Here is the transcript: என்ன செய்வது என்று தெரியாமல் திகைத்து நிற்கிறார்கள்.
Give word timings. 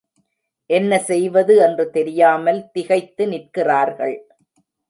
என்ன 0.69 0.99
செய்வது 0.99 1.55
என்று 1.57 1.85
தெரியாமல் 1.89 2.61
திகைத்து 2.71 3.27
நிற்கிறார்கள். 3.27 4.17